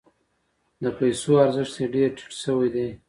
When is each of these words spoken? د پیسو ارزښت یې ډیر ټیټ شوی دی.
د 0.81 0.83
پیسو 0.97 1.31
ارزښت 1.43 1.75
یې 1.81 1.87
ډیر 1.93 2.09
ټیټ 2.17 2.31
شوی 2.43 2.69
دی. 2.75 2.87